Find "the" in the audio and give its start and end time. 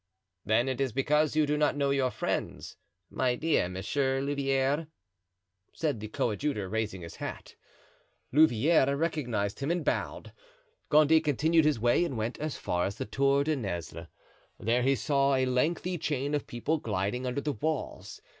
5.99-6.07, 12.95-13.05, 17.41-17.53